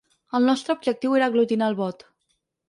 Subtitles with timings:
[0.37, 2.05] El nostre objectiu era aglutinar el vot.